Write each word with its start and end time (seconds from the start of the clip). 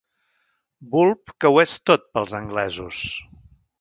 Bulb 0.95 1.33
que 1.43 1.51
ho 1.51 1.61
és 1.65 1.75
tot 1.91 2.09
pels 2.17 2.35
anglesos. 2.41 3.03